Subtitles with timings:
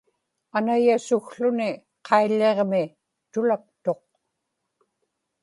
[0.57, 1.69] anayasukłuni
[2.07, 2.83] qaiḷḷiġmi
[3.31, 4.03] tulaktuq